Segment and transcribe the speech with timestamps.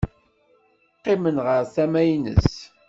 [0.97, 2.51] Qqimen ɣer tama-nnes.